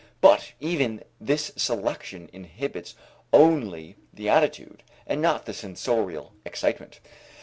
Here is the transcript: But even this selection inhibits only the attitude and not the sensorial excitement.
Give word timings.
But 0.19 0.53
even 0.59 1.03
this 1.19 1.51
selection 1.55 2.27
inhibits 2.33 2.95
only 3.31 3.97
the 4.11 4.29
attitude 4.29 4.81
and 5.05 5.21
not 5.21 5.45
the 5.45 5.53
sensorial 5.53 6.33
excitement. 6.43 6.99